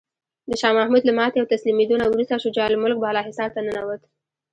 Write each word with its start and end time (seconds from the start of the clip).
د 0.49 0.51
شاه 0.61 0.75
محمود 0.79 1.03
له 1.05 1.13
ماتې 1.19 1.37
او 1.39 1.51
تسلیمیدو 1.53 1.99
نه 2.01 2.05
وروسته 2.11 2.41
شجاع 2.43 2.67
الملک 2.69 2.97
بالاحصار 3.01 3.49
ته 3.55 3.59
ننوت. 3.65 4.01